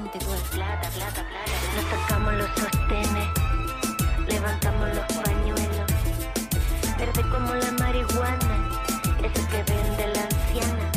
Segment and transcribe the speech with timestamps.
[0.00, 0.18] plata,
[0.90, 1.24] plata, plata.
[1.76, 3.28] Nos sacamos los sostenes,
[4.26, 5.92] levantamos los pañuelos.
[6.98, 8.70] Verde como la marihuana,
[9.22, 10.90] ese que vende la anciana,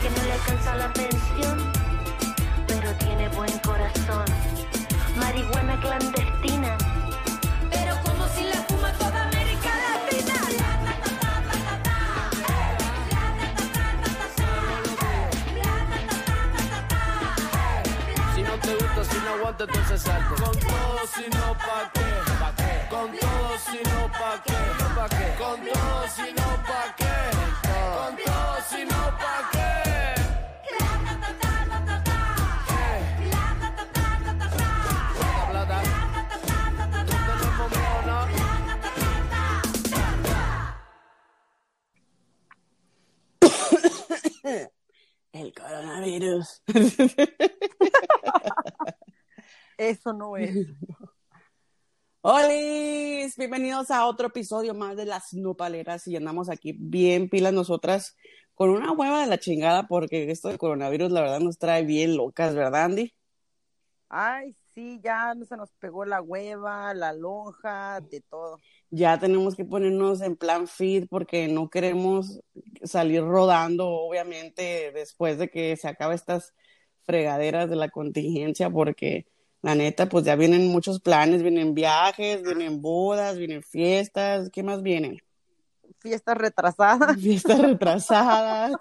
[0.00, 1.72] que no le alcanza la pensión,
[2.68, 4.24] pero tiene buen corazón.
[5.16, 6.31] Marihuana clandestina.
[19.62, 20.42] Aguanta, entonces salte.
[20.42, 22.00] Con todo, si no, ¿pa' qué?
[22.40, 22.88] ¿Pa' qué?
[22.90, 24.52] Con todo, si no, ¿pa' qué?
[24.94, 25.34] ¿Pa' qué?
[25.38, 27.14] Con todo, si no, ¿pa' qué?
[27.96, 29.62] Con todo, si no, ¿pa' qué?
[45.32, 46.62] El coronavirus.
[49.82, 50.54] Eso no es.
[52.20, 52.48] Hola,
[53.36, 58.16] bienvenidos a otro episodio más de las nopaleras y andamos aquí bien pilas nosotras
[58.54, 62.16] con una hueva de la chingada porque esto del coronavirus la verdad nos trae bien
[62.16, 63.12] locas, ¿verdad Andy?
[64.08, 68.60] Ay, sí, ya se nos pegó la hueva, la lonja, de todo.
[68.90, 72.40] Ya tenemos que ponernos en plan fit porque no queremos
[72.84, 76.54] salir rodando obviamente después de que se acabe estas
[77.02, 79.26] fregaderas de la contingencia porque
[79.62, 84.82] la neta pues ya vienen muchos planes, vienen viajes, vienen bodas, vienen fiestas, ¿qué más
[84.82, 85.18] vienen?
[86.00, 87.16] Fiestas retrasadas.
[87.20, 88.72] fiestas retrasadas,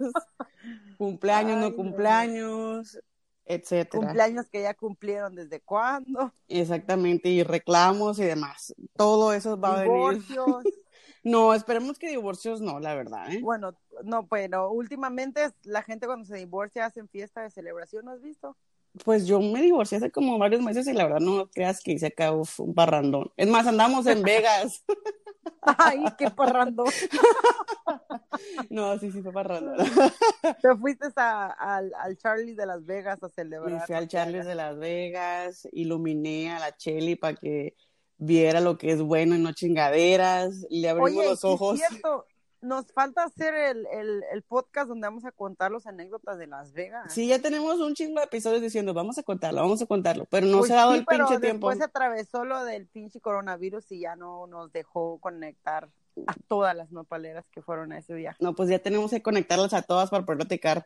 [0.97, 2.99] cumpleaños, Ay, no cumpleaños,
[3.45, 4.05] etcétera.
[4.05, 6.33] Cumpleaños que ya cumplieron desde cuándo.
[6.47, 8.73] Exactamente, y reclamos y demás.
[8.97, 9.93] Todo eso va a venir.
[9.93, 10.63] Divorcios.
[11.23, 13.41] No, esperemos que divorcios no, la verdad, ¿eh?
[13.43, 18.23] bueno, no, pero últimamente la gente cuando se divorcia hacen fiesta de celebración, ¿no has
[18.23, 18.57] visto?
[19.06, 22.08] Pues yo me divorcié hace como varios meses y la verdad no creas que hice
[22.08, 23.32] acá uf, un parrandón.
[23.38, 24.83] Es más, andamos en Vegas.
[25.61, 26.83] Ay, qué parrando.
[28.70, 29.76] No, sí, sí fue parrandón.
[30.61, 33.86] Te fuiste a- al, al Charlie de Las Vegas a Me celebrar.
[33.86, 37.76] fui al Charles de Las Vegas, iluminé a la Cheli para que
[38.17, 41.80] viera lo que es bueno y no chingaderas, le abrimos Oye, los ojos.
[41.80, 42.26] es cierto,
[42.61, 46.73] nos falta hacer el, el, el podcast donde vamos a contar las anécdotas de Las
[46.73, 47.11] Vegas.
[47.14, 50.45] Sí, ya tenemos un chingo de episodios diciendo, vamos a contarlo, vamos a contarlo, pero
[50.48, 51.70] no Pues se ha dado sí, el pero pinche tiempo.
[51.70, 55.89] después atravesó lo del pinche coronavirus y ya no nos dejó conectar
[56.27, 58.38] a todas las nopaleras que fueron a ese viaje.
[58.44, 60.86] No, pues ya tenemos que conectarlas a todas para poder platicar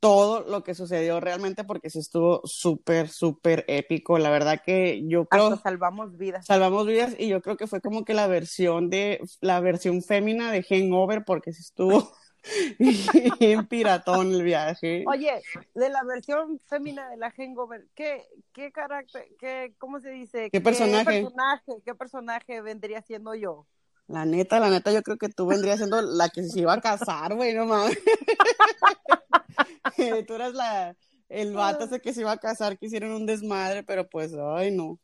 [0.00, 4.18] todo lo que sucedió realmente porque sí estuvo súper, súper épico.
[4.18, 6.46] La verdad que yo creo Hasta salvamos vidas.
[6.46, 10.52] salvamos vidas y yo creo que fue como que la versión de la versión fémina
[10.52, 12.12] de Hangover porque sí estuvo
[13.40, 15.04] bien piratón el viaje.
[15.06, 15.40] Oye,
[15.74, 20.50] de la versión fémina de la Hangover, ¿qué, qué carácter, qué, cómo se dice?
[20.50, 21.22] ¿Qué personaje?
[21.22, 23.66] personaje, qué personaje vendría siendo yo?
[24.06, 26.80] La neta, la neta, yo creo que tú vendrías siendo la que se iba a
[26.80, 27.98] casar, güey, no mames.
[30.26, 30.96] tú eras la,
[31.28, 34.74] el vato ese que se iba a casar, que hicieron un desmadre, pero pues, ay,
[34.76, 34.98] no.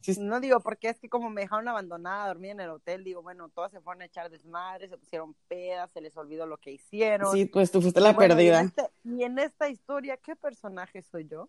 [0.00, 3.22] Sí, No digo, porque es que como me dejaron abandonada, dormí en el hotel, digo,
[3.22, 6.72] bueno, todas se fueron a echar desmadre, se pusieron pedas, se les olvidó lo que
[6.72, 7.32] hicieron.
[7.32, 8.56] sí, pues tú fuiste la Y bueno, perdida.
[8.56, 11.48] Y en, este- y en esta historia, ¿qué personaje soy yo?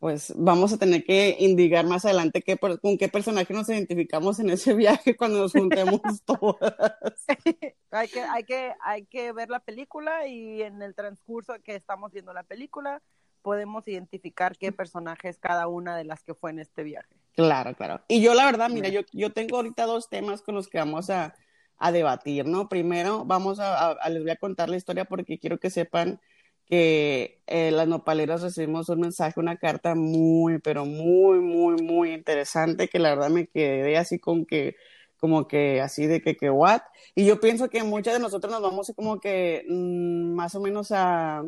[0.00, 4.48] Pues vamos a tener que indicar más adelante qué, con qué personaje nos identificamos en
[4.48, 4.72] ese
[5.04, 7.26] viaje cuando nos juntemos todas.
[7.90, 12.12] hay que, hay que, hay que ver la película y en el transcurso que estamos
[12.12, 13.02] viendo la película
[13.42, 17.14] podemos identificar qué personaje es cada una de las que fue en este viaje.
[17.34, 18.02] Claro, claro.
[18.08, 21.08] Y yo la verdad, mira, yo, yo tengo ahorita dos temas con los que vamos
[21.10, 21.34] a,
[21.78, 22.68] a debatir, ¿no?
[22.68, 26.20] Primero, vamos a, a- a- les voy a contar la historia porque quiero que sepan
[26.70, 32.86] que eh, las nopaleras recibimos un mensaje, una carta muy, pero muy, muy, muy interesante
[32.86, 34.76] que la verdad me quedé así con que,
[35.18, 36.82] como que así de que, que, what?
[37.16, 40.92] Y yo pienso que muchas de nosotros nos vamos como que mm, más o menos
[40.92, 41.42] a,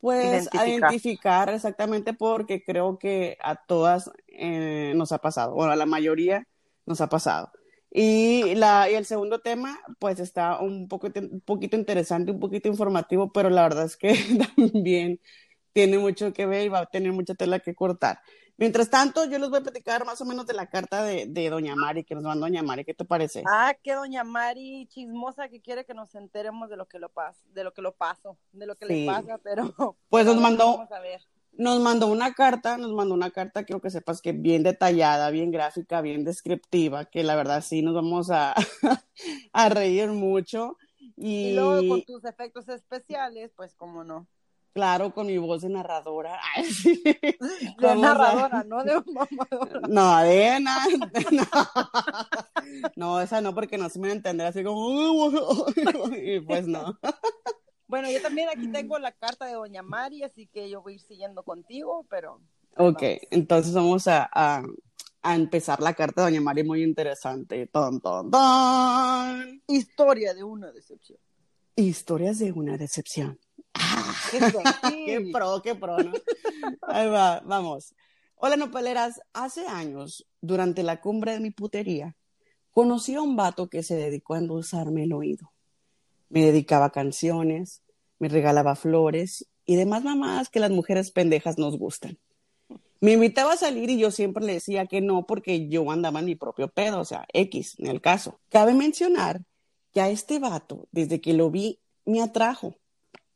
[0.00, 0.68] pues, a Identificar.
[0.68, 6.46] identificar exactamente porque creo que a todas eh, nos ha pasado, bueno, a la mayoría
[6.84, 7.50] nos ha pasado.
[7.94, 12.68] Y, la, y el segundo tema, pues está un, poco, un poquito interesante, un poquito
[12.68, 14.14] informativo, pero la verdad es que
[14.56, 15.20] también
[15.74, 18.20] tiene mucho que ver y va a tener mucha tela que cortar.
[18.56, 21.50] Mientras tanto, yo les voy a platicar más o menos de la carta de, de
[21.50, 22.84] Doña Mari, que nos mandó Doña Mari.
[22.84, 23.42] ¿Qué te parece?
[23.50, 27.42] Ah, que doña Mari chismosa que quiere que nos enteremos de lo que lo pas
[27.52, 29.00] de lo que lo paso, de lo que Sí.
[29.00, 31.20] le pasa, pero Pues nos mandó- Vamos a ver.
[31.52, 35.50] Nos mandó una carta, nos mandó una carta, quiero que sepas que bien detallada, bien
[35.50, 38.54] gráfica, bien descriptiva, que la verdad sí nos vamos a,
[39.52, 40.78] a reír mucho.
[41.16, 44.26] Y Y, luego con tus efectos especiales, pues cómo no.
[44.74, 46.40] Claro, con mi voz de narradora.
[46.56, 47.02] Ay, sí.
[47.04, 49.80] De a- narradora, no de mamadora.
[49.88, 50.86] No, de nada.
[51.30, 51.44] No.
[52.96, 55.68] no, esa no, porque no se me va a entender así como.
[56.16, 56.98] Y pues no.
[57.92, 60.96] Bueno, yo también aquí tengo la carta de Doña Mari, así que yo voy a
[60.96, 62.40] ir siguiendo contigo, pero
[62.78, 64.62] Ok, entonces vamos a, a,
[65.20, 67.66] a empezar la carta de Doña Mari, muy interesante.
[67.66, 69.62] Ton, ton, ton.
[69.68, 71.18] historia de una decepción.
[71.76, 73.38] Historias de una decepción.
[74.30, 75.04] Qué sexy.
[75.04, 76.12] Qué pro, qué pro, ¿no?
[76.88, 77.94] Ahí va, vamos.
[78.36, 79.20] Hola, nopaleras.
[79.34, 82.16] Hace años, durante la cumbre de mi putería,
[82.70, 85.51] conocí a un vato que se dedicó a endulzarme el oído.
[86.32, 87.82] Me dedicaba canciones,
[88.18, 92.18] me regalaba flores y demás mamadas que las mujeres pendejas nos gustan.
[93.00, 96.26] Me invitaba a salir y yo siempre le decía que no porque yo andaba en
[96.26, 98.40] mi propio pedo, o sea, X en el caso.
[98.48, 99.42] Cabe mencionar
[99.92, 102.76] que a este vato, desde que lo vi, me atrajo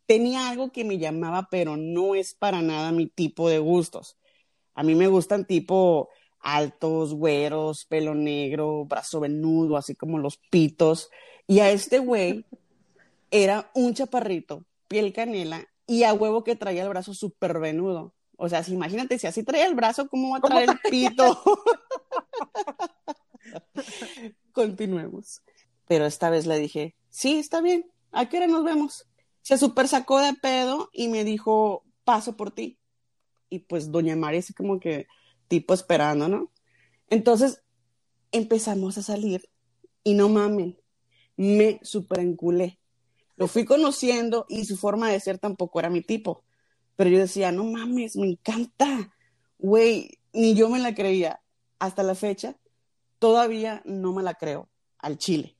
[0.06, 4.16] tenía algo que me llamaba, pero no es para nada mi tipo de gustos.
[4.74, 6.08] A mí me gustan tipo
[6.40, 11.10] altos, güeros, pelo negro, brazo venudo, así como los pitos.
[11.46, 12.44] Y a este güey
[13.30, 18.14] era un chaparrito, piel canela, y a huevo que traía el brazo súper venudo.
[18.36, 21.42] O sea, si imagínate, si así traía el brazo, ¿cómo va a traer el pito?
[24.52, 25.42] Continuemos.
[25.86, 29.06] Pero esta vez le dije, sí, está bien, ¿a qué hora nos vemos?
[29.42, 32.78] Se super sacó de pedo y me dijo, paso por ti.
[33.48, 35.06] Y pues doña María así como que
[35.48, 36.52] tipo esperando, ¿no?
[37.08, 37.62] Entonces
[38.32, 39.48] empezamos a salir
[40.02, 40.78] y no mamen,
[41.36, 42.80] me super enculé.
[43.36, 46.44] Lo fui conociendo y su forma de ser tampoco era mi tipo.
[46.96, 49.12] Pero yo decía, no mames, me encanta.
[49.58, 51.40] Güey, ni yo me la creía.
[51.78, 52.56] Hasta la fecha,
[53.18, 54.68] todavía no me la creo
[54.98, 55.56] al chile.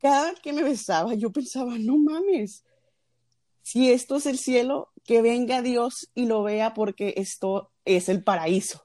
[0.00, 2.64] Cada vez que me besaba, yo pensaba, no mames,
[3.64, 8.22] si esto es el cielo, que venga Dios y lo vea porque esto es el
[8.22, 8.84] paraíso.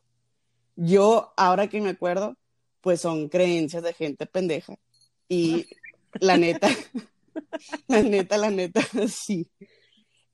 [0.77, 2.37] Yo, ahora que me acuerdo,
[2.79, 4.79] pues son creencias de gente pendeja.
[5.27, 5.67] Y
[6.13, 6.69] la neta,
[7.87, 9.49] la neta, la neta, sí.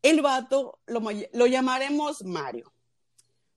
[0.01, 1.01] El vato lo,
[1.33, 2.71] lo llamaremos Mario.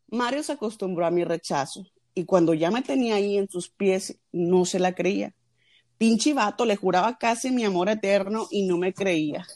[0.08, 4.19] Mario se acostumbró a mi rechazo y cuando ya me tenía ahí en sus pies,
[4.32, 5.35] no se la creía.
[5.99, 9.46] Pinche vato, le juraba casi mi amor eterno y no me creía.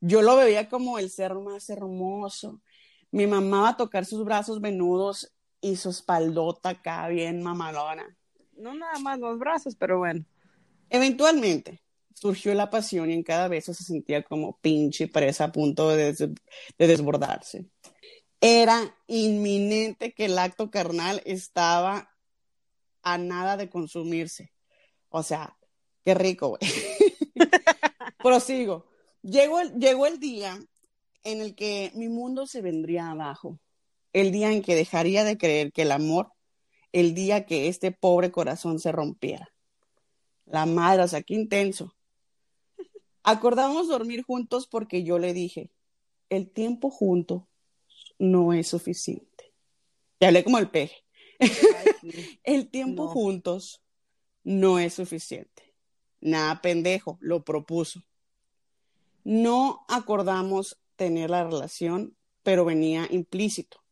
[0.00, 2.60] Yo lo veía como el ser más hermoso.
[3.10, 8.16] Me mamaba tocar sus brazos venudos y su espaldota acá bien mamalona.
[8.56, 10.24] No nada más los brazos, pero bueno.
[10.88, 11.81] Eventualmente
[12.14, 16.12] surgió la pasión y en cada beso se sentía como pinche presa a punto de,
[16.12, 16.18] des-
[16.78, 17.66] de desbordarse.
[18.40, 22.10] Era inminente que el acto carnal estaba
[23.02, 24.52] a nada de consumirse.
[25.08, 25.56] O sea,
[26.04, 26.60] qué rico, güey.
[28.22, 28.86] Prosigo.
[29.22, 30.58] Llegó el, llegó el día
[31.24, 33.60] en el que mi mundo se vendría abajo.
[34.12, 36.32] El día en que dejaría de creer que el amor,
[36.92, 39.48] el día que este pobre corazón se rompiera.
[40.44, 41.94] La madre, o sea, qué intenso.
[43.22, 45.70] Acordamos dormir juntos porque yo le dije,
[46.28, 47.48] el tiempo junto
[48.18, 49.52] no es suficiente.
[50.18, 50.96] Te hablé como el peje.
[52.44, 53.10] El tiempo No.
[53.10, 53.82] juntos
[54.44, 55.74] no es suficiente.
[56.20, 58.02] Nada pendejo, lo propuso.
[59.24, 63.82] No acordamos tener la relación, pero venía implícito.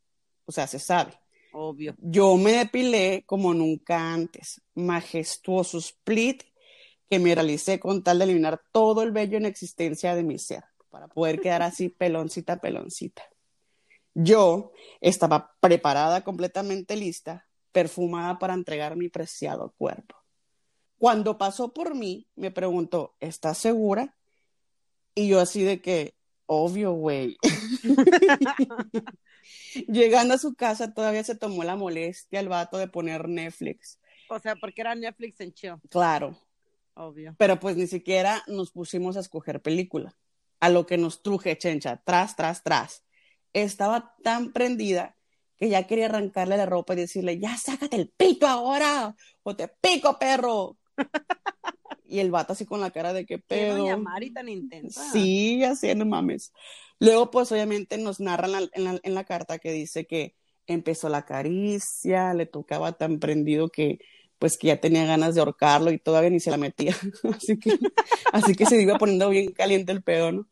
[0.44, 1.18] O sea, se sabe.
[1.52, 1.96] Obvio.
[1.98, 4.60] Yo me depilé como nunca antes.
[4.74, 6.44] Majestuoso split
[7.10, 10.62] que me realicé con tal de eliminar todo el vello en existencia de mi ser,
[10.90, 13.24] para poder quedar así peloncita, peloncita.
[14.14, 20.16] Yo estaba preparada, completamente lista, perfumada para entregar mi preciado cuerpo.
[20.98, 24.16] Cuando pasó por mí, me preguntó, ¿estás segura?
[25.14, 26.14] Y yo así de que,
[26.46, 27.38] obvio, güey.
[29.88, 33.98] Llegando a su casa, todavía se tomó la molestia el vato de poner Netflix.
[34.28, 35.74] O sea, porque era Netflix en chill.
[35.88, 36.38] Claro,
[36.94, 37.34] Obvio.
[37.38, 40.14] pero pues ni siquiera nos pusimos a escoger película.
[40.60, 43.04] A lo que nos truje, chencha, tras, tras, tras.
[43.54, 45.16] Estaba tan prendida
[45.56, 49.68] que ya quería arrancarle la ropa y decirle, ya sácate el pito ahora, o te
[49.68, 50.78] pico, perro.
[52.04, 53.78] y el vato así con la cara de qué Qué pedo.
[53.78, 55.10] Doña Mari tan intensa.
[55.12, 56.52] Sí, así no mames.
[56.98, 60.34] Luego, pues obviamente nos narran en, la, en la carta que dice que
[60.66, 63.98] empezó la caricia, le tocaba tan prendido que
[64.40, 66.96] pues que ya tenía ganas de ahorcarlo y todavía ni se la metía.
[67.36, 67.78] Así que,
[68.32, 70.48] así que se iba poniendo bien caliente el pedo, ¿no?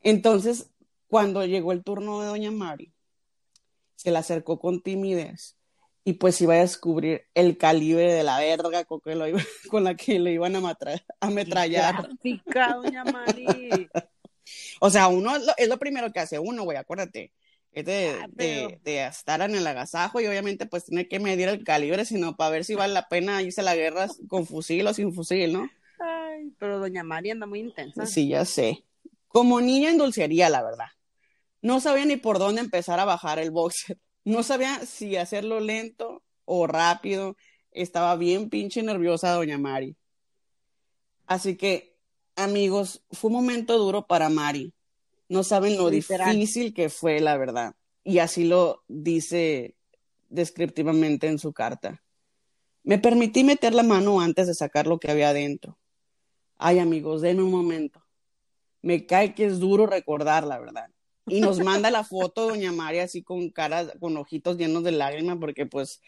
[0.00, 0.70] Entonces,
[1.08, 2.94] cuando llegó el turno de Doña Mari,
[3.96, 5.56] se le acercó con timidez
[6.04, 9.82] y pues iba a descubrir el calibre de la verga con, que lo iba- con
[9.84, 10.76] la que le iban a,
[11.18, 12.08] ametrallar.
[12.22, 13.88] Doña Mari.
[14.80, 17.32] O sea, uno es lo, es lo primero que hace uno, güey, acuérdate.
[17.72, 21.20] Es de, Ah, de- pero- de estar en el agasajo y obviamente pues tiene que
[21.20, 24.46] medir el calibre, sino para ver si vale la pena irse a la guerra con
[24.46, 25.70] fusil o sin fusil, ¿no?
[26.00, 28.06] Ay, pero doña María anda muy intensa.
[28.06, 28.84] Sí, ya sé.
[29.28, 30.88] Como niña en dulcería, la verdad.
[31.62, 33.98] No sabía ni por dónde empezar a bajar el boxer.
[34.24, 37.36] No sabía si hacerlo lento o rápido.
[37.70, 39.94] Estaba bien pinche nerviosa doña Mari.
[41.26, 41.96] Así que,
[42.34, 44.72] amigos, fue un momento duro para Mari.
[45.30, 46.34] No saben lo Literal.
[46.34, 47.76] difícil que fue, la verdad.
[48.02, 49.76] Y así lo dice
[50.28, 52.02] descriptivamente en su carta.
[52.82, 55.78] Me permití meter la mano antes de sacar lo que había adentro.
[56.58, 58.04] Ay, amigos, denme un momento.
[58.82, 60.90] Me cae que es duro recordar, la verdad.
[61.28, 65.36] Y nos manda la foto doña María así con cara, con ojitos llenos de lágrimas,
[65.38, 66.00] porque pues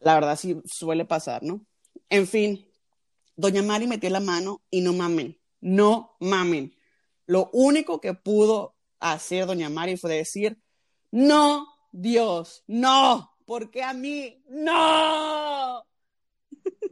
[0.00, 1.66] la verdad sí suele pasar, ¿no?
[2.10, 2.64] En fin,
[3.34, 6.77] doña Mari metió la mano y no mamen, no mamen.
[7.28, 10.58] Lo único que pudo hacer doña Mari fue decir,
[11.10, 14.42] no, Dios, no, ¿por qué a mí?
[14.48, 15.84] No.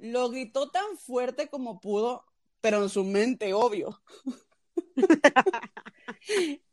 [0.01, 2.27] Lo gritó tan fuerte como pudo,
[2.61, 4.03] pero en su mente, obvio.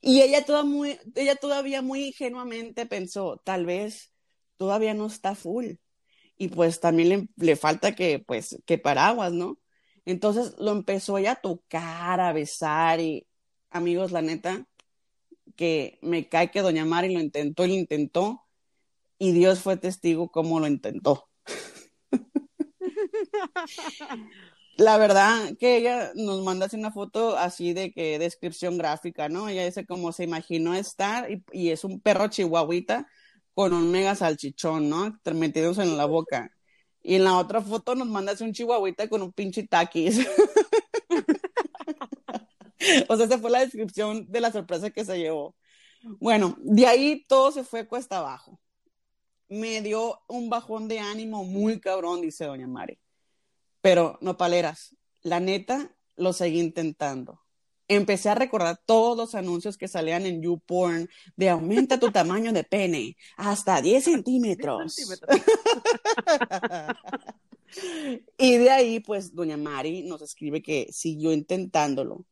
[0.02, 4.12] y ella, toda muy, ella todavía muy ingenuamente pensó, tal vez
[4.58, 5.76] todavía no está full.
[6.36, 9.58] Y pues también le, le falta que, pues, que paraguas, ¿no?
[10.04, 13.26] Entonces lo empezó ella a tocar, a besar y,
[13.74, 14.66] amigos, la neta,
[15.56, 18.44] que me cae que doña Mari lo intentó y lo intentó
[19.18, 21.30] y Dios fue testigo cómo lo intentó.
[24.76, 29.48] La verdad que ella nos manda una foto así de que descripción gráfica, ¿no?
[29.48, 33.08] Ella dice como se imaginó estar y, y es un perro chihuahuita
[33.54, 35.20] con un mega salchichón, ¿no?
[35.32, 36.50] Metiéndose en la boca.
[37.04, 40.18] Y en la otra foto nos manda así un chihuahuita con un pinche taquis.
[43.10, 45.56] o sea, esa fue la descripción de la sorpresa que se llevó.
[46.20, 48.60] Bueno, de ahí todo se fue cuesta abajo.
[49.48, 52.98] Me dio un bajón de ánimo muy cabrón, dice doña Mari.
[53.82, 57.42] Pero no paleras, la neta lo seguí intentando.
[57.88, 62.64] Empecé a recordar todos los anuncios que salían en YouPorn de aumenta tu tamaño de
[62.64, 64.96] pene hasta 10 centímetros.
[64.96, 65.38] centímetros.
[68.38, 72.26] y de ahí, pues, doña Mari nos escribe que siguió intentándolo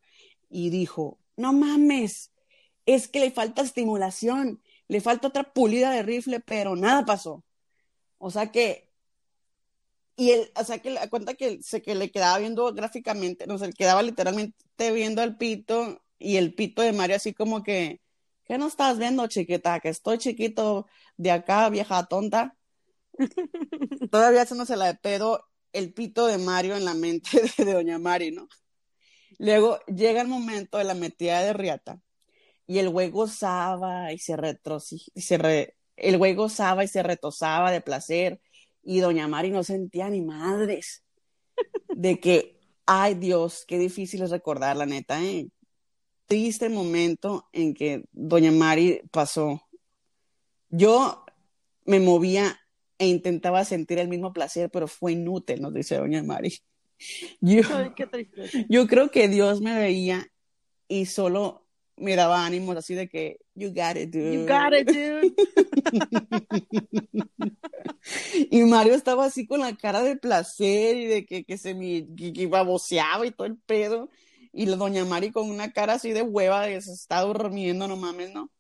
[0.52, 2.32] y dijo, no mames,
[2.86, 7.44] es que le falta estimulación, le falta otra pulida de rifle, pero nada pasó.
[8.18, 8.90] O sea que,
[10.16, 13.58] y él, o sea que la cuenta que se que le quedaba viendo gráficamente, no
[13.58, 18.02] sé, quedaba literalmente viendo al pito y el pito de Mario así como que,
[18.46, 19.80] ¿qué no estás viendo, chiquita?
[19.80, 22.56] Que estoy chiquito de acá, vieja tonta.
[24.12, 28.00] Todavía haciéndose la de pedo el pito de Mario en la mente de, de Doña
[28.00, 28.48] Mari, ¿no?
[29.38, 32.02] Luego llega el momento de la metida de riata
[32.68, 37.72] y el güey gozaba y se retroci- y se el güey gozaba y se retosaba
[37.72, 38.42] de placer
[38.84, 41.04] y Doña Mari no sentía ni madres
[41.90, 45.48] de que, ay Dios, qué difícil es recordar, la neta, ¿eh?
[46.26, 49.62] Triste momento en que Doña Mari pasó.
[50.70, 51.26] Yo
[51.86, 52.58] me movía
[52.98, 56.58] e intentaba sentir el mismo placer, pero fue inútil, nos dice Doña Mari.
[57.40, 58.30] Yo, Ay, qué
[58.70, 60.28] yo creo que Dios me veía
[60.88, 61.68] y solo
[61.98, 64.34] me daba ánimos así de que, you got it, dude.
[64.34, 65.34] You got it, dude.
[68.50, 72.08] Y Mario estaba así con la cara de placer y de que, que se me
[72.16, 74.10] que, que baboseaba y todo el pedo.
[74.52, 77.88] Y la doña Mari con una cara así de hueva de que se está durmiendo,
[77.88, 78.52] no mames, ¿no?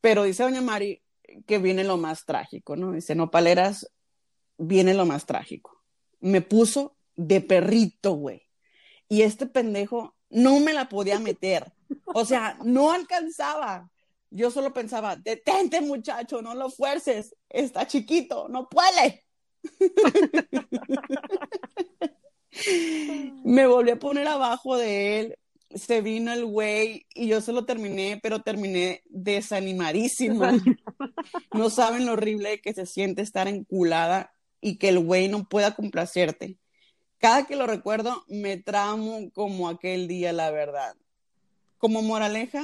[0.00, 1.02] Pero dice doña Mari
[1.46, 2.92] que viene lo más trágico, ¿no?
[2.92, 3.90] Dice, no paleras,
[4.58, 5.82] viene lo más trágico.
[6.20, 8.42] Me puso de perrito, güey.
[9.08, 11.72] Y este pendejo no me la podía meter.
[12.06, 13.90] O sea, no alcanzaba.
[14.30, 19.24] Yo solo pensaba, detente muchacho, no lo fuerces, está chiquito, no puede.
[23.44, 25.38] Me volví a poner abajo de él,
[25.74, 30.54] se vino el güey y yo solo terminé, pero terminé desanimadísima.
[31.52, 35.74] No saben lo horrible que se siente estar enculada y que el güey no pueda
[35.74, 36.58] complacerte.
[37.18, 40.96] Cada que lo recuerdo me tramo como aquel día, la verdad.
[41.78, 42.62] Como moraleja,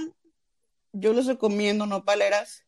[0.93, 2.65] yo les recomiendo, no paleras,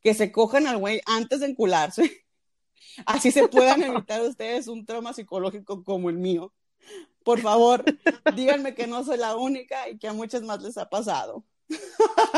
[0.00, 2.24] que se cojan al güey antes de encularse.
[3.06, 6.52] Así se puedan evitar ustedes un trauma psicológico como el mío.
[7.24, 7.84] Por favor,
[8.36, 11.44] díganme que no soy la única y que a muchas más les ha pasado.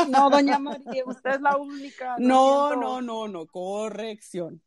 [0.07, 2.15] No, doña María, usted es la única.
[2.19, 2.75] No, siento.
[2.75, 4.61] no, no, no, corrección.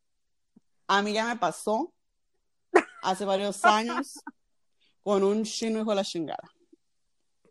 [0.85, 1.93] A mí ya me pasó
[3.01, 4.19] hace varios años
[5.03, 6.49] con un chino hijo de la chingada.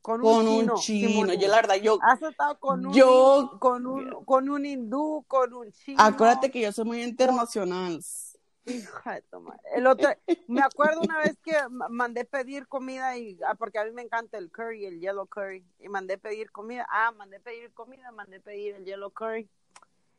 [0.02, 0.74] Con un con chino.
[0.74, 1.34] un chino.
[1.34, 5.52] Yo la verdad, yo, Has estado con un, Yo- con un, con un hindú, con
[5.52, 6.00] un chino.
[6.02, 8.00] acuérdate que yo soy muy internacional.
[8.64, 9.60] Hija de tu madre.
[9.74, 10.10] El otro,
[10.46, 14.02] me acuerdo una vez que ma- mandé pedir comida y ah, porque a mí me
[14.02, 16.86] encanta el curry, el yellow curry, y mandé pedir comida.
[16.90, 19.48] Ah, mandé pedir comida, mandé pedir el yellow curry.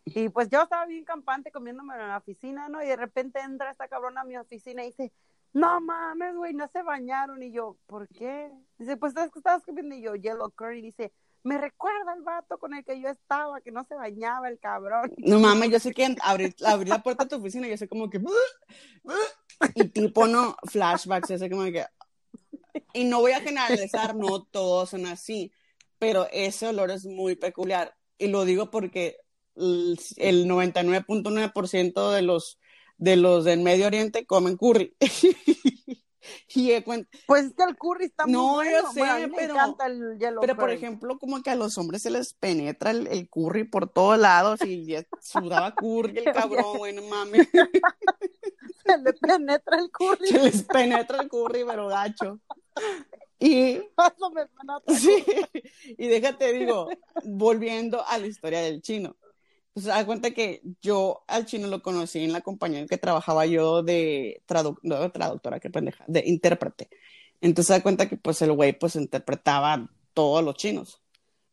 [0.05, 2.83] Y pues yo estaba bien campante comiéndome en la oficina, ¿no?
[2.83, 5.11] Y de repente entra esta cabrona a mi oficina y dice,
[5.53, 7.41] no mames, güey, no se bañaron.
[7.43, 8.51] Y yo, ¿por qué?
[8.77, 9.95] Dice, pues ¿sabes qué estabas comiendo?
[9.95, 10.81] Y yo, yellow curry.
[10.81, 11.11] Dice,
[11.43, 15.13] me recuerda al vato con el que yo estaba, que no se bañaba el cabrón.
[15.17, 17.87] No mames, yo sé que abrí, abrí la puerta de tu oficina y yo sé
[17.87, 18.21] como que.
[19.75, 21.85] Y tipo, no, flashbacks, ese como que.
[22.93, 25.51] Y no voy a generalizar, no todos son así,
[25.97, 27.95] pero ese olor es muy peculiar.
[28.17, 29.17] Y lo digo porque
[29.55, 32.59] el el 99.9% de los,
[32.97, 34.95] de los del Medio Oriente comen curry.
[36.55, 36.71] y
[37.27, 38.91] Pues es que el curry está muy No, yo bueno.
[38.93, 41.55] sé, Bueno, a mí me pero- encanta el yellow Pero, por ejemplo, como que a
[41.55, 46.19] los hombres se les penetra el, el curry por todos lados y ya sudaba curry
[46.19, 47.47] el cabrón, güey, no mames.
[48.85, 50.27] se le penetra el curry.
[50.27, 52.39] Se les penetra el curry, pero gacho.
[53.41, 53.79] Y,
[54.97, 55.23] sí,
[55.97, 56.89] y déjate, digo,
[57.23, 59.15] volviendo a la historia del chino.
[59.79, 63.45] Pues da cuenta que yo al chino lo conocí en la compañía en que trabajaba
[63.45, 66.89] yo de, tradu- no, traductora, qué pendeja, de intérprete.
[67.39, 71.01] Entonces da cuenta que pues el güey pues interpretaba todos los chinos.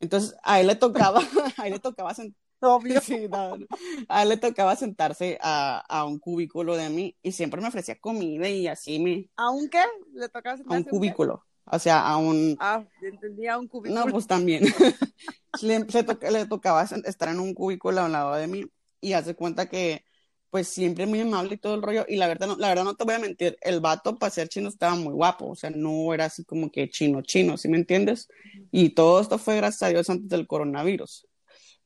[0.01, 1.21] Entonces a él le tocaba,
[1.57, 3.01] a él le tocaba sen- Obvio.
[3.01, 3.67] Sí, no, no.
[4.09, 7.99] A él le tocaba sentarse a, a un cubículo de mí y siempre me ofrecía
[8.01, 11.19] comida y así me, ¿Aunque le tocaba a un sentarse qué?
[11.25, 14.05] cubículo, o sea, a un, Ah, entendía un cubículo.
[14.07, 14.65] no, pues también,
[15.63, 18.65] le, se to- le tocaba estar en un cubículo a un lado de mí
[19.01, 20.05] y hace cuenta que,
[20.51, 22.95] pues siempre muy amable y todo el rollo, y la verdad, no, la verdad no
[22.95, 26.15] te voy a mentir, el vato para ser chino estaba muy guapo, o sea, no
[26.15, 28.29] era así como que chino, chino, ¿sí me entiendes?
[28.71, 31.27] Y todo esto fue gracias a Dios antes del coronavirus.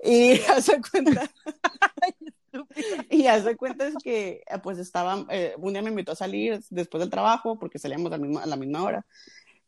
[0.03, 1.31] Y hace cuenta,
[3.11, 7.01] y hace cuenta es que pues estaba, eh, un día me invitó a salir después
[7.01, 9.07] del trabajo porque salíamos a la misma, a la misma hora.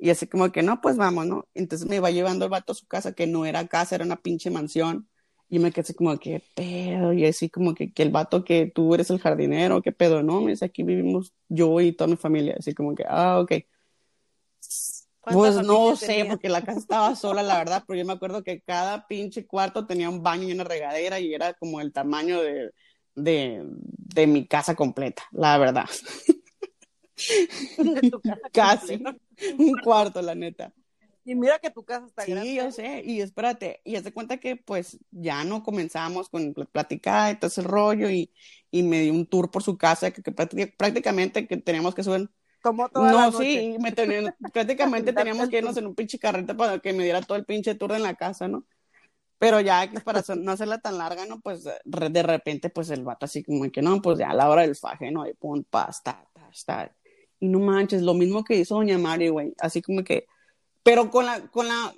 [0.03, 1.49] Y así como que no, pues vamos, ¿no?
[1.55, 4.21] Entonces me iba llevando el vato a su casa, que no era casa, era una
[4.23, 5.09] pinche mansión.
[5.49, 7.13] Y me quedé así como, ¿qué pedo?
[7.13, 10.23] Y así como que, que el vato que tú eres el jardinero, ¿qué pedo?
[10.25, 12.57] No, me dice, aquí vivimos yo y toda mi familia.
[12.59, 13.53] Así como que, ah, ok.
[15.21, 16.29] ¿Cuánta Pues no sé, tenía?
[16.29, 19.87] porque la casa estaba sola, la verdad, pero yo me acuerdo que cada pinche cuarto
[19.87, 22.71] tenía un baño y una regadera y era como el tamaño de,
[23.15, 25.89] de, de mi casa completa, la verdad.
[27.95, 28.55] De tu casa Casi.
[28.55, 29.22] completa.
[29.59, 30.73] Un cuarto, la neta.
[31.25, 32.55] Y mira que tu casa está Sí, grande.
[32.55, 36.67] yo sé, y espérate, y haz de cuenta que pues ya no comenzamos con pl-
[36.67, 38.33] platicar y todo ese rollo y,
[38.71, 42.05] y me dio un tour por su casa que, que prácti- prácticamente que teníamos que
[42.05, 43.65] subir Tomó toda la No, noche.
[43.65, 47.23] sí, me tenían- prácticamente teníamos que irnos en un pinche carreta para que me diera
[47.23, 48.67] todo el pinche tour en la casa, ¿no?
[49.39, 51.41] Pero ya que para no hacerla tan larga, ¿no?
[51.41, 54.63] Pues de repente, pues el vato así como que no, pues ya a la hora
[54.63, 55.27] del faje, ¿no?
[55.29, 56.25] Y pum, pasta,
[56.67, 56.95] ta,
[57.43, 59.53] Y no manches, lo mismo que hizo Doña Mari, güey.
[59.59, 60.27] Así como que,
[60.85, 61.93] pero con la, con la,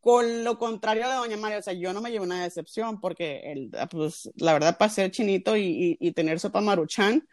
[0.00, 3.40] con lo contrario de Doña Mari, o sea, yo no me llevo una decepción porque
[3.44, 7.26] el, pues la verdad para ser chinito y, y, y tener sopa maruchan,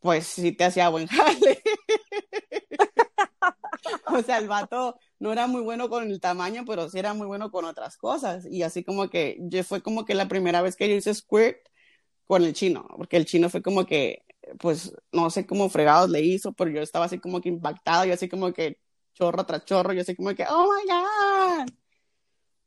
[0.00, 1.62] pues sí te hacía buen jale.
[4.06, 7.28] O sea, el vato no era muy bueno con el tamaño, pero sí era muy
[7.28, 8.44] bueno con otras cosas.
[8.50, 11.58] Y así como que yo fue como que la primera vez que yo hice squirt
[12.26, 14.23] con el chino, porque el chino fue como que,
[14.58, 18.14] pues, no sé cómo fregados le hizo, pero yo estaba así como que impactada, yo
[18.14, 18.78] así como que
[19.14, 21.74] chorro tras chorro, yo así como que, oh my God.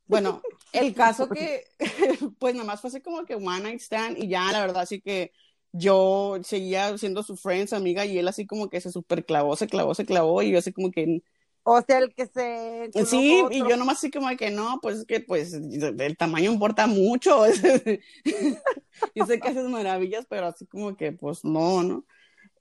[0.06, 0.42] Bueno,
[0.74, 1.66] el caso que,
[2.40, 5.02] pues nada más fue así como que one night stand y ya la verdad así
[5.02, 5.32] que
[5.72, 9.56] yo seguía siendo su friend, su amiga, y él así como que se super clavó,
[9.56, 11.22] se clavó, se clavó, y yo así como que,
[11.70, 12.90] O sea, el que se.
[13.06, 16.88] sí, y yo nomás así como que no, pues es que pues el tamaño importa
[16.88, 17.44] mucho.
[19.16, 22.06] yo sé que haces maravillas, pero así como que pues no, ¿no?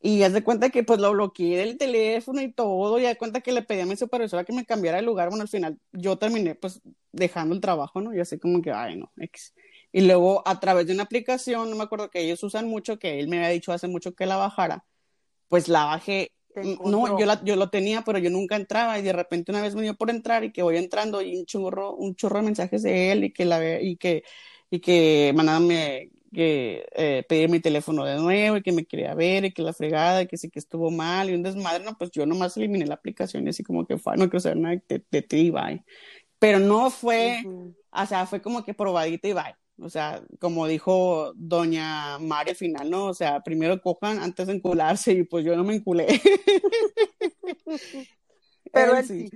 [0.03, 3.19] Y haz de cuenta que pues lo bloqueé del teléfono y todo, y haz de
[3.19, 5.79] cuenta que le pedí a mi supervisora que me cambiara de lugar, bueno, al final
[5.93, 8.13] yo terminé pues dejando el trabajo, ¿no?
[8.13, 9.55] Y así como que, ay, no, X.
[9.93, 13.21] Y luego a través de una aplicación, no me acuerdo que ellos usan mucho, que
[13.21, 14.85] él me había dicho hace mucho que la bajara,
[15.49, 16.33] pues la bajé.
[16.83, 19.75] No, yo, la, yo lo tenía, pero yo nunca entraba y de repente una vez
[19.75, 22.83] me dio por entrar y que voy entrando y un churro, un churro de mensajes
[22.83, 24.25] de él y que la y que
[24.71, 29.45] y que mandándome que eh, pedir mi teléfono de nuevo y que me quería ver
[29.45, 32.11] y que la fregada y que sí que estuvo mal y un desmadre, no, pues
[32.11, 35.05] yo nomás eliminé la aplicación y así como que fue, no quiero saber nada de,
[35.11, 35.85] de ti, bye.
[36.39, 37.51] Pero no fue,
[37.93, 39.57] o sea, fue como que probadita y bye.
[39.79, 43.07] O sea, como dijo doña María al final, ¿no?
[43.07, 46.07] O sea, primero cojan antes de encularse y pues yo no me enculé.
[48.73, 49.31] Pero Él sí.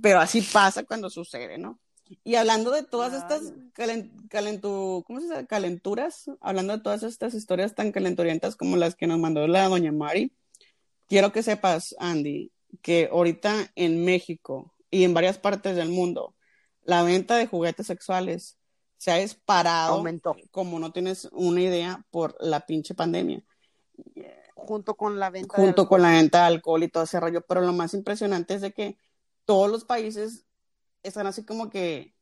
[0.00, 1.80] Pero así pasa cuando sucede, ¿no?
[2.24, 3.70] Y hablando de todas estas no.
[3.74, 5.46] calen- calentu- ¿cómo se dice?
[5.46, 9.92] calenturas, hablando de todas estas historias tan calenturientas como las que nos mandó la doña
[9.92, 10.32] Mari,
[11.06, 12.50] quiero que sepas, Andy,
[12.82, 16.34] que ahorita en México y en varias partes del mundo,
[16.82, 18.57] la venta de juguetes sexuales
[18.98, 20.36] se ha disparado Aumentó.
[20.50, 23.42] como no tienes una idea por la pinche pandemia
[24.54, 26.02] Junto con la venta de junto con alcohol.
[26.02, 27.42] la venta de alcohol y todo ese rollo.
[27.46, 28.98] Pero lo más impresionante es de que
[29.44, 30.46] todos los países
[31.02, 32.14] están así como que,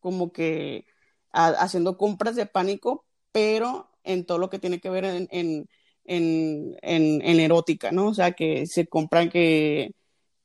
[0.00, 0.86] como que
[1.32, 5.68] ha- haciendo compras de pánico, pero en todo lo que tiene que ver en, en,
[6.04, 6.76] en,
[7.22, 8.08] en erótica, ¿no?
[8.08, 9.92] O sea, que se compran que,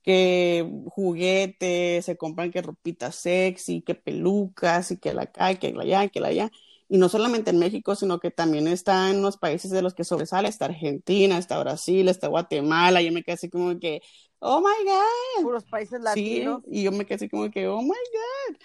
[0.03, 5.83] que juguetes, se compran que ropita sexy, que pelucas, y que la acá, que la
[5.83, 6.51] allá, que la allá.
[6.87, 10.03] Y no solamente en México, sino que también está en los países de los que
[10.03, 10.49] sobresale.
[10.49, 13.01] Está Argentina, está Brasil, está Guatemala.
[13.01, 14.01] Yo me quedé así como que,
[14.39, 15.43] oh my God.
[15.43, 16.61] Puros países Sí, latinos.
[16.65, 18.57] y yo me quedé así como que, oh my God.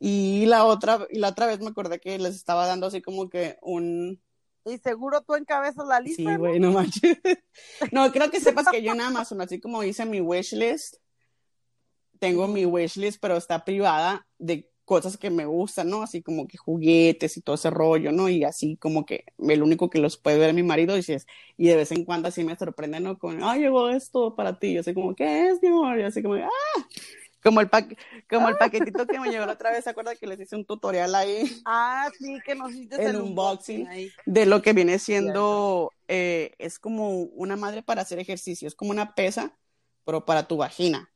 [0.00, 3.28] Y la otra, y la otra vez me acordé que les estaba dando así como
[3.28, 4.22] que un,
[4.64, 6.16] Y seguro tú encabezas la lista.
[6.22, 6.38] Sí, ¿no?
[6.38, 7.18] güey, no manches.
[7.92, 10.96] No, creo que sepas que yo en Amazon, así como hice mi wishlist,
[12.18, 16.02] tengo mi wishlist, pero está privada de cosas que me gustan, ¿no?
[16.02, 18.28] Así como que juguetes y todo ese rollo, ¿no?
[18.28, 21.26] Y así como que el único que los puede ver mi marido y, si es-
[21.56, 23.18] y de vez en cuando así me sorprende, ¿no?
[23.18, 24.72] Con, ah, llegó esto para ti.
[24.74, 25.98] Yo así como, ¿qué es, mi amor?
[25.98, 26.48] Y así como, ah,
[27.42, 27.86] como el, pa
[28.28, 30.64] como el paquetito que me llegó la otra vez, ¿se acuerda que les hice un
[30.64, 31.62] tutorial ahí?
[31.64, 33.86] Ah, sí, que nos hiciste El el unboxing.
[33.88, 34.12] ahí.
[34.26, 38.90] de lo que viene siendo, eh, es como una madre para hacer ejercicio, es como
[38.90, 39.56] una pesa,
[40.04, 41.10] pero para tu vagina.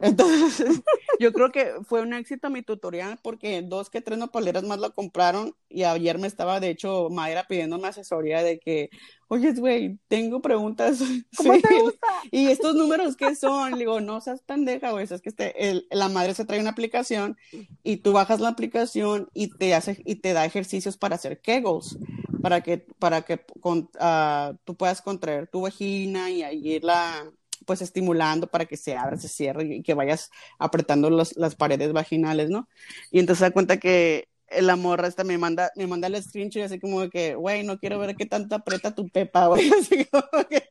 [0.00, 0.82] Entonces,
[1.20, 4.94] yo creo que fue un éxito mi tutorial porque dos que tres nopaleras más lo
[4.94, 8.90] compraron y ayer me estaba, de hecho, Mayra pidiéndome asesoría de que,
[9.28, 10.98] oye, güey, tengo preguntas.
[11.36, 11.62] ¿Cómo Sí.
[11.62, 12.06] te gusta?
[12.30, 13.72] ¿Y estos números qué son?
[13.72, 16.70] Le digo, no seas pendeja, güey, es que este, el- la madre se trae una
[16.70, 17.36] aplicación
[17.82, 21.98] y tú bajas la aplicación y te hace y te da ejercicios para hacer kegels,
[22.42, 27.30] para que, para que con- ah, tú puedas contraer tu vagina y ahí irla
[27.66, 31.92] pues estimulando para que se abra, se cierre y que vayas apretando los- las paredes
[31.92, 32.68] vaginales, ¿no?
[33.10, 34.28] Y entonces se da cuenta que
[34.60, 37.98] la morra esta me manda, me manda el screenshot así como que, güey, no quiero
[37.98, 39.68] ver qué tanto aprieta tu pepa, güey.
[39.80, 40.62] Así como que,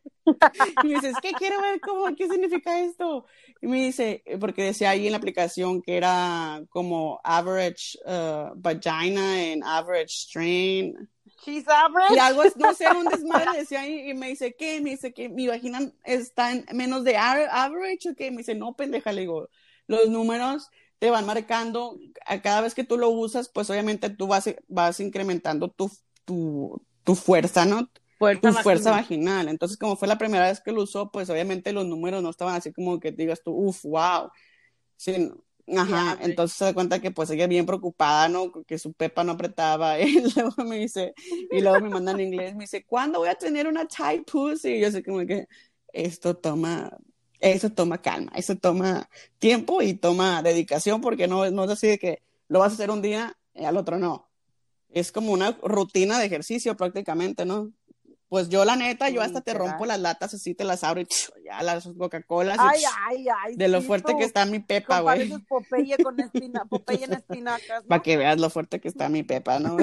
[0.82, 3.26] y me dice, es que quiero ver cómo, qué significa esto.
[3.62, 9.52] Y me dice, porque decía ahí en la aplicación que era como average uh, vagina
[9.54, 11.10] and average strain.
[11.46, 12.16] She's average.
[12.16, 14.82] Y algo, es- no sé, un desmadre decía ahí, y me dice, ¿qué?
[14.82, 18.32] Me dice que mi vagina está en menos de average, ¿o qué?
[18.32, 19.50] Me dice, no, pendeja, le digo,
[19.88, 24.28] los números te van marcando, a cada vez que tú lo usas, pues obviamente tú
[24.28, 25.92] vas, vas incrementando tu,
[26.26, 27.90] tu, tu fuerza, ¿no?
[28.18, 28.92] Fuerza tu fuerza vaginal.
[28.92, 29.48] vaginal.
[29.50, 32.56] Entonces, como fue la primera vez que lo usó, pues obviamente los números no estaban
[32.56, 34.30] así como que digas tú, uff, wow.
[34.98, 35.32] Sí,
[35.68, 38.52] ajá, Ya, entonces se da cuenta que pues ella bien preocupada, ¿no?
[38.66, 39.98] Que su pepa no apretaba.
[40.00, 41.14] Y luego me dice,
[41.52, 44.76] y luego me manda en inglés, me dice, ¿cuándo voy a tener una tight pussy?
[44.76, 45.48] Y yo sé como que
[45.94, 46.92] esto toma,
[47.40, 51.98] eso toma calma, eso toma tiempo y toma dedicación, porque no, no es así de
[51.98, 54.30] que lo vas a hacer un día y al otro no.
[54.90, 57.72] Es como una rutina de ejercicio prácticamente, ¿no?
[58.28, 61.08] Pues yo, la neta, yo hasta te rompo las latas así, te las abro y
[61.44, 62.58] ya las Coca-Colas.
[62.60, 63.56] Ay, ay, ay.
[63.56, 64.18] de lo sí, fuerte tú.
[64.18, 65.30] que está mi pepa, güey.
[65.48, 67.84] Popeye con espina, Popeye en espinacas.
[67.84, 67.88] ¿no?
[67.88, 69.78] Para que veas lo fuerte que está mi pepa, ¿no?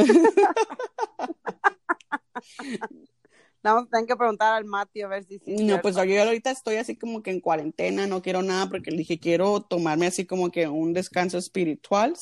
[3.63, 5.65] Vamos a tener que preguntar al Mati a ver si sí.
[5.65, 8.99] No, pues yo ahorita estoy así como que en cuarentena, no quiero nada porque le
[8.99, 12.17] dije quiero tomarme así como que un descanso espiritual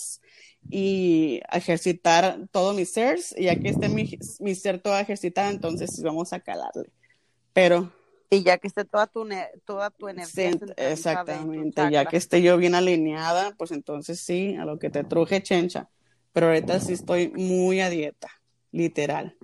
[0.69, 4.09] y ejercitar todo mi ser, y ya que esté mi,
[4.41, 6.91] mi ser toda ejercitada, entonces vamos a calarle.
[7.53, 7.91] Pero
[8.31, 9.27] Y ya que esté toda tu,
[9.65, 10.53] toda energía.
[10.53, 15.03] tu exactamente, ya que esté yo bien alineada, pues entonces sí, a lo que te
[15.03, 15.89] truje chencha.
[16.33, 18.29] Pero ahorita sí estoy muy a dieta,
[18.71, 19.37] literal.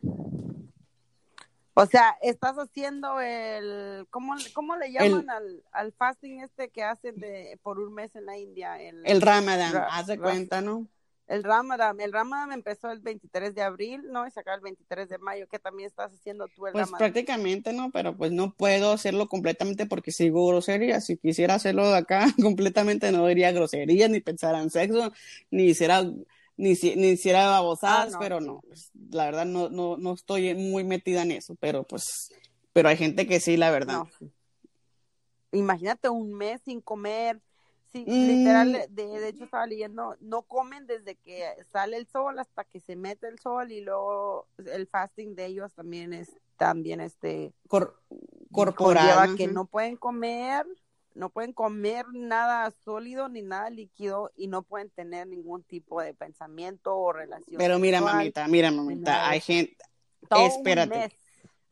[1.75, 4.07] O sea, estás haciendo el.
[4.11, 8.25] ¿Cómo, cómo le llaman al, al fasting este que hacen de, por un mes en
[8.25, 8.81] la India?
[8.81, 10.89] El, El Ramadán, Ra- haz de cuenta, ¿no?
[11.29, 12.01] El Ramadan.
[12.01, 14.27] El Ramadan empezó el 23 de abril, ¿no?
[14.27, 16.99] Y se acaba el 23 de mayo, que también estás haciendo tú el Pues Ramadan.
[16.99, 21.01] prácticamente no, pero pues no puedo hacerlo completamente porque sigo grosería.
[21.01, 25.13] Si quisiera hacerlo de acá completamente no diría groserías, ni pensar en sexo,
[25.51, 29.97] ni hiciera, ni, ni hiciera babosadas, Ah, no, pero no, pues, la verdad no, no,
[29.97, 32.33] no estoy muy metida en eso, pero pues,
[32.73, 34.05] pero hay gente que sí, la verdad.
[34.21, 34.31] No.
[35.53, 37.41] Imagínate un mes sin comer.
[38.05, 42.65] Sí, literal, de, de hecho estaba leyendo, no comen desde que sale el sol hasta
[42.65, 47.53] que se mete el sol y luego el fasting de ellos también es también este
[47.69, 48.01] Cor-
[48.51, 49.37] corporal.
[49.37, 49.53] que ajá.
[49.53, 50.67] no pueden comer
[51.15, 56.13] no pueden comer nada sólido ni nada líquido y no pueden tener ningún tipo de
[56.13, 57.57] pensamiento o relación.
[57.57, 58.17] Pero mira, sexual.
[58.17, 59.77] mamita, mira, mamita, hay gente,
[60.31, 61.19] espérate.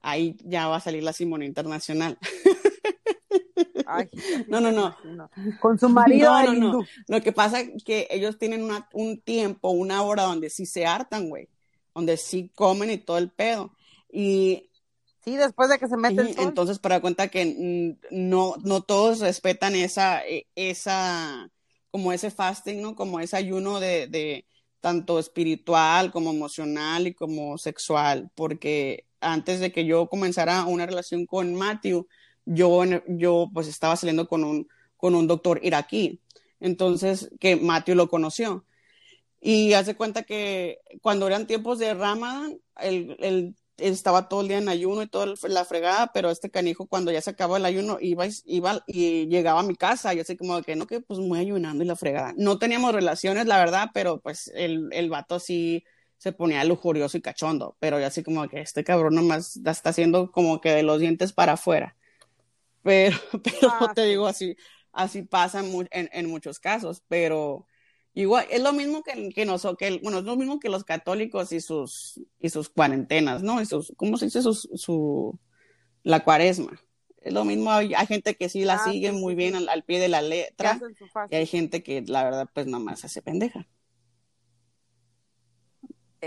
[0.00, 2.18] ahí ya va a salir la Simona Internacional.
[3.84, 4.08] Ay,
[4.48, 4.98] No, no, no.
[5.58, 6.78] Con su marido No, no.
[7.08, 10.86] Lo que pasa es que ellos tienen una- un tiempo, una hora donde sí se
[10.86, 11.48] hartan, güey,
[11.94, 13.74] donde sí comen y todo el pedo.
[14.12, 14.70] Y
[15.24, 16.54] Sí, después de que se mete el Ujú, sol.
[16.54, 21.50] Entonces, para cuenta que mm, no, no todos respetan esa, eh, esa,
[21.90, 22.94] como ese fasting, ¿no?
[22.94, 24.46] Como ese ayuno de, de
[24.80, 31.24] tanto espiritual como emocional y como sexual, porque antes de que yo comenzara una relación
[31.26, 32.06] con Matthew,
[32.44, 36.20] yo, yo pues estaba saliendo con un, con un doctor iraquí,
[36.60, 38.64] entonces que Matthew lo conoció.
[39.40, 44.48] Y hace cuenta que cuando eran tiempos de Ramadan, el, el él estaba todo el
[44.48, 47.64] día en ayuno y toda la fregada, pero este canijo cuando ya se acabó el
[47.64, 51.18] ayuno iba, iba y llegaba a mi casa y así como que no, que pues
[51.18, 52.34] muy ayunando y la fregada.
[52.36, 55.84] No teníamos relaciones, la verdad, pero pues el, el vato sí
[56.18, 60.30] se ponía lujurioso y cachondo, pero yo así como que este cabrón nomás está haciendo
[60.30, 61.96] como que de los dientes para afuera.
[62.84, 64.56] Pero, pero Ah, te digo así,
[64.92, 67.68] así pasa en, en, en muchos casos, pero
[68.14, 71.52] igual es lo mismo que, que nosotros, que bueno, es lo mismo que los católicos
[71.52, 73.62] y sus, y sus cuarentenas, ¿no?
[73.62, 74.42] Y sus, ¿cómo se dice?
[74.42, 75.38] Sus, su,
[76.02, 76.80] la cuaresma.
[77.22, 79.56] Es lo mismo, hay, hay gente que sí la Ah, sigue sí, muy sí, bien
[79.56, 83.00] al, al pie de la letra su y hay gente que la verdad pues nomás
[83.00, 83.68] se hace pendeja.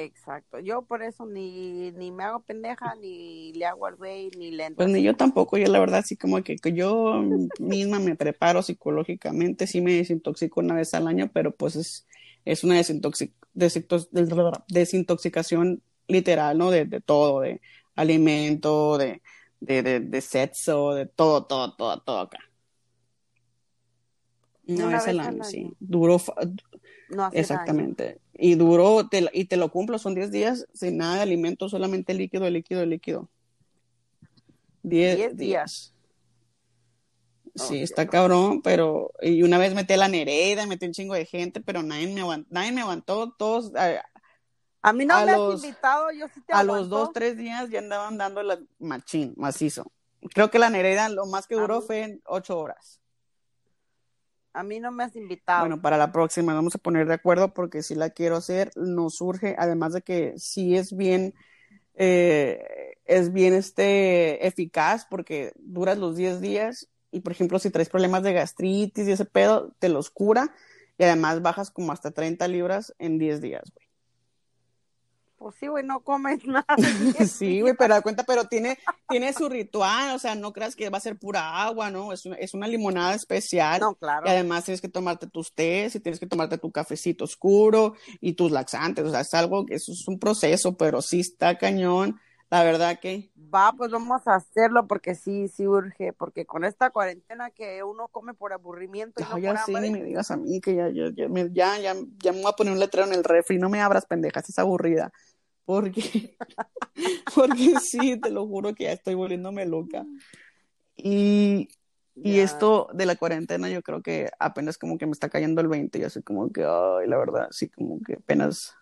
[0.03, 0.59] Exacto.
[0.59, 4.69] Yo por eso ni, ni me hago pendeja, ni le hago al güey, ni le
[4.71, 7.23] Pues ni yo tampoco, yo la verdad sí como que, que yo
[7.59, 12.07] misma me preparo psicológicamente, sí me desintoxico una vez al año, pero pues es,
[12.45, 14.09] es una desintoxi- desintox-
[14.67, 16.69] desintoxicación literal, ¿no?
[16.71, 17.61] De, de todo, de
[17.95, 19.21] alimento, de,
[19.59, 22.39] de, de, de sexo, de todo, todo, todo, todo acá.
[24.67, 25.73] Al vez al año, sí.
[26.19, 26.35] fa-
[27.09, 27.41] No hace daño.
[27.41, 28.19] exactamente.
[28.33, 32.13] Y duro, te, y te lo cumplo, son 10 días sin nada de alimento, solamente
[32.13, 33.29] líquido, líquido, líquido.
[34.83, 35.93] 10 Diez días.
[37.55, 37.67] días.
[37.69, 41.25] Sí, está cabrón, pero y una vez metí a la Nereida, metí un chingo de
[41.25, 44.03] gente, pero nadie me aguantó, nadie me aguantó, todos a,
[44.83, 47.35] A mí no a me los- has invitado, yo sí te a los dos, tres
[47.35, 49.91] días ya andaban dando la machín, macizo.
[50.35, 53.01] Creo que la Nereida lo más que duró mí- fue en ocho horas.
[54.57, 55.59] A mí no me has invitado.
[55.59, 59.17] Bueno, para la próxima vamos a poner de acuerdo porque si la quiero hacer, nos
[59.17, 61.35] surge, además de que sí es bien,
[61.93, 67.89] eh, es bien este, eficaz porque duras los 10 días y por ejemplo si traes
[67.89, 70.51] problemas de gastritis y ese pedo, te los cura
[70.97, 73.86] y además bajas como hasta 30 libras en 10 días, güey.
[75.37, 76.65] Pues sí, güey, no comes nada.
[77.27, 80.89] Sí, güey, pero da cuenta, pero tiene, tiene su ritual, o sea, no creas que
[80.89, 82.11] va a ser pura agua, ¿no?
[82.11, 83.79] Es una, es una limonada especial.
[83.79, 84.25] No, claro.
[84.25, 88.33] Y además tienes que tomarte tus tés y tienes que tomarte tu cafecito oscuro y
[88.33, 89.05] tus laxantes.
[89.05, 92.19] O sea, es algo que eso es un proceso, pero sí está cañón.
[92.49, 96.89] La verdad que Va, pues vamos a hacerlo porque sí, sí urge, porque con esta
[96.89, 100.31] cuarentena que uno come por aburrimiento y no ya por sí, hambre, ni me digas
[100.31, 102.79] a mí que ya, ya, ya, me, ya, ya, ya me voy a poner un
[102.79, 103.57] letrero en el refri.
[103.57, 105.11] No me abras, pendejas, es aburrida.
[105.65, 106.37] Porque,
[107.35, 110.05] porque sí, te lo juro que ya estoy volviéndome loca.
[110.95, 111.69] Y,
[112.15, 115.67] y esto de la cuarentena, yo creo que apenas como que me está cayendo el
[115.67, 115.99] 20.
[115.99, 118.73] Yo así como que, ay, la verdad, sí, como que apenas.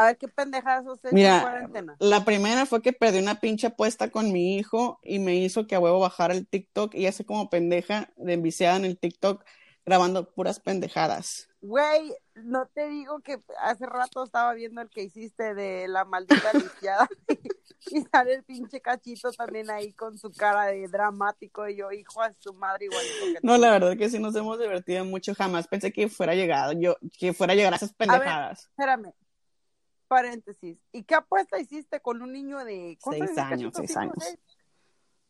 [0.00, 1.96] A ver qué pendejadas has hecho en Mira, cuarentena.
[1.98, 5.74] la primera fue que perdí una pinche apuesta con mi hijo y me hizo que
[5.74, 9.44] a huevo bajara el TikTok y así como pendeja de enviciada en el TikTok
[9.84, 11.48] grabando puras pendejadas.
[11.60, 16.52] Güey, no te digo que hace rato estaba viendo el que hiciste de la maldita
[16.54, 17.06] lisiada
[17.90, 22.22] y sale el pinche cachito también ahí con su cara de dramático y yo, hijo
[22.22, 25.34] de su madre, igualito que No, la verdad que sí nos hemos divertido mucho.
[25.34, 28.70] Jamás pensé que fuera llegado, yo, que fuera a llegar a esas pendejadas.
[28.70, 29.12] Espérame,
[30.10, 30.76] paréntesis.
[30.92, 34.14] ¿Y qué apuesta hiciste con un niño de ¿cuántos Seis años, seis ¿Cinco, años.
[34.18, 34.38] seis?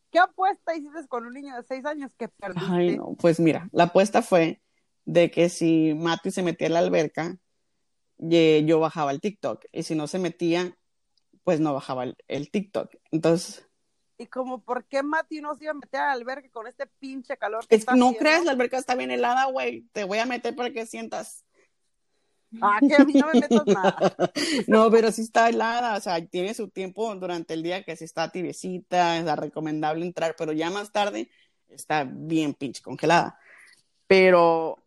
[0.09, 2.67] ¿Qué apuesta hiciste con un niño de seis años que perdiste?
[2.69, 4.61] Ay, no, pues mira, la apuesta fue
[5.05, 7.37] de que si Mati se metía a la alberca,
[8.17, 9.65] yo bajaba el TikTok.
[9.71, 10.75] Y si no se metía,
[11.43, 12.95] pues no bajaba el, el TikTok.
[13.11, 13.67] Entonces,
[14.17, 17.37] Y como, ¿por qué Mati no se iba a meter al albergue con este pinche
[17.37, 18.19] calor que es está que no haciendo?
[18.19, 19.87] creas, la alberca está bien helada, güey.
[19.93, 21.45] Te voy a meter para que sientas.
[22.59, 23.95] Ah, que a mí no me metas nada.
[24.67, 28.03] No, pero sí está helada, o sea, tiene su tiempo durante el día que sí
[28.03, 31.29] está tibiecita, es recomendable entrar, pero ya más tarde
[31.69, 33.39] está bien pinche congelada.
[34.07, 34.83] Pero,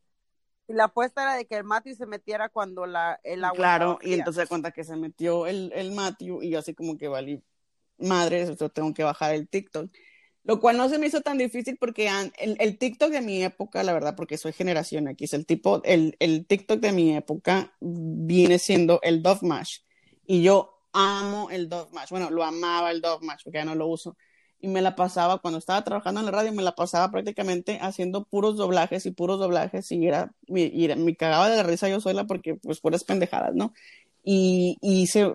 [0.69, 3.99] Y la apuesta era de que el Mati se metiera cuando la, el agua claro,
[4.03, 7.09] y entonces se cuenta que se metió el, el Matthew y yo así como que
[7.09, 7.43] valí
[7.99, 9.91] madre, yo tengo que bajar el TikTok.
[10.45, 13.83] Lo cual no se me hizo tan difícil porque el, el TikTok de mi época,
[13.83, 18.59] la verdad, porque soy generación X, el tipo, el, el TikTok de mi época viene
[18.59, 19.79] siendo el Dove Mash.
[20.27, 22.11] Y yo amo el Dove Mash.
[22.11, 24.17] Bueno, lo amaba el Dove Mash porque ya no lo uso.
[24.61, 28.25] Y me la pasaba, cuando estaba trabajando en la radio, me la pasaba prácticamente haciendo
[28.25, 29.91] puros doblajes y puros doblajes.
[29.93, 33.73] Y era, era- me cagaba de la risa yo sola porque, pues, puras pendejadas, ¿no?
[34.23, 35.33] Y, y hice,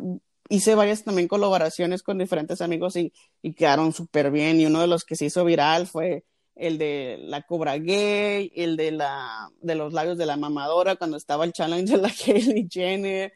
[0.49, 4.59] hice varias también colaboraciones con diferentes amigos y, y quedaron súper bien.
[4.59, 6.25] Y uno de los que se hizo viral fue
[6.59, 11.17] el de la Cobra Gay, el de la de los labios de la mamadora cuando
[11.17, 13.33] estaba el challenge de la Kylie Jenner.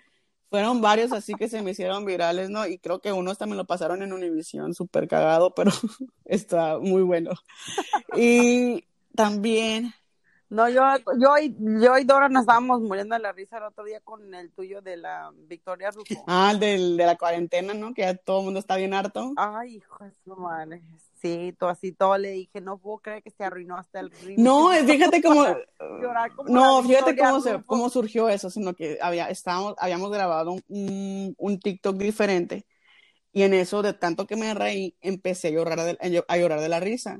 [0.49, 2.67] Fueron varios así que se me hicieron virales, ¿no?
[2.67, 5.71] Y creo que unos también lo pasaron en Univision, súper cagado, pero
[6.25, 7.31] está muy bueno.
[8.15, 8.83] Y
[9.15, 9.93] también,
[10.53, 10.81] No, yo,
[11.19, 14.33] yo, y, yo y Dora nos estábamos muriendo de la risa el otro día con
[14.33, 16.05] el tuyo de la Victoria Rufo.
[16.27, 17.93] ah, el del, de la cuarentena, ¿no?
[17.93, 19.33] Que ya todo el mundo está bien harto.
[19.35, 20.81] Ay, hijo de su madre.
[21.21, 24.43] Sí, todo así, todo le dije, no puedo creer que se arruinó hasta el ritmo.
[24.43, 25.45] No, fíjate cómo,
[26.47, 31.35] no, fíjate cómo, se, cómo surgió eso, sino que había, estábamos, habíamos grabado un, un,
[31.37, 32.65] un TikTok diferente
[33.33, 36.69] y en eso, de tanto que me reí, empecé a llorar de, a llorar de
[36.69, 37.19] la risa.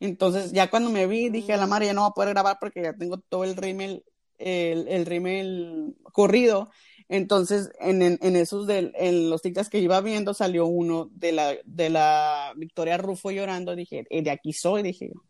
[0.00, 2.58] Entonces, ya cuando me vi, dije a la madre, ya no voy a poder grabar
[2.60, 4.04] porque ya tengo todo el rímel,
[4.38, 6.70] el, el rímel corrido.
[7.08, 11.32] Entonces, en, en, en esos de, en los TikToks que iba viendo, salió uno de
[11.32, 13.76] la, de la Victoria Rufo llorando.
[13.76, 15.20] Dije, "Eh, de aquí soy, dije yo.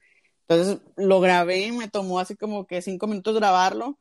[0.48, 3.98] Entonces lo grabé y me tomó así como que cinco minutos grabarlo,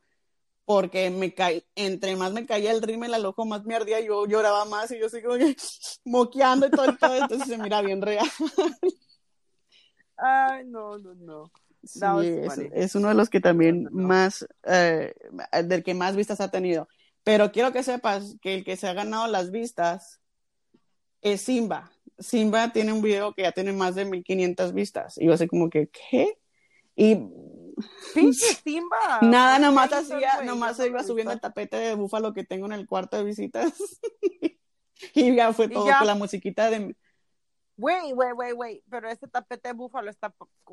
[0.64, 4.26] porque me caí, entre más me caía el rímel al ojo, más me ardía, yo
[4.26, 5.56] lloraba más y yo así como que
[6.04, 8.26] moqueando y todo, y todo, entonces se mira bien real.
[10.16, 11.50] Ay, no, no, no.
[11.82, 15.14] Sí, es, es uno de los que también más, eh,
[15.64, 16.88] del que más vistas ha tenido.
[17.24, 20.20] Pero quiero que sepas que el que se ha ganado las vistas
[21.20, 21.90] es Simba.
[22.18, 25.18] Simba tiene un video que ya tiene más de 1500 vistas.
[25.18, 26.38] Y yo así como que, ¿qué?
[26.96, 27.16] Y
[28.14, 29.18] Pinche Simba.
[29.22, 32.66] nada, ¿por qué nomás hacía, nomás se iba subiendo el tapete de búfalo que tengo
[32.66, 33.72] en el cuarto de visitas.
[35.14, 35.98] y ya fue Y todo ya.
[35.98, 36.94] con la musiquita de...
[37.76, 38.82] Güey, güey, güey, güey.
[38.88, 40.32] Pero ese tapete de búfalo está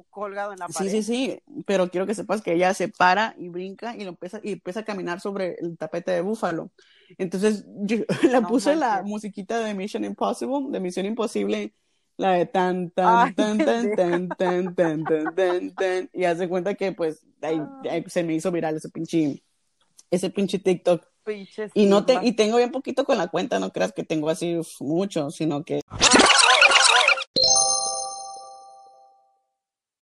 [0.10, 0.92] colgado en la Sí, pared.
[0.92, 4.40] sí, sí, pero quiero que sepas que ella se para y brinca y lo empieza
[4.44, 6.70] y empieza a caminar sobre el tapete de búfalo.
[7.18, 9.06] Entonces yo le No puse la manches.
[9.08, 11.74] musiquita de Mission Impossible, de Misión Imposible,
[12.18, 16.48] la de tan Ay, tan tan tan tan tan tan tan tan tan y hace
[16.48, 17.82] cuenta que pues ahí, Ah.
[17.90, 19.42] ahí se me hizo viral ese pinche
[20.12, 23.72] ese pinche TikTok Pinche y no te y tengo bien poquito con la cuenta, no
[23.72, 25.82] creas que tengo así uf, mucho, sino que